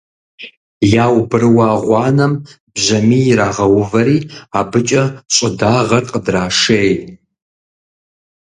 Яубрыуа 1.03 1.69
гъуанэм 1.83 2.33
бжьамий 2.73 3.25
ирагъэувэри 3.31 4.17
абыкӀэ 4.59 5.03
щӀыдагъэр 5.33 6.03
къыдрашей. 6.11 6.91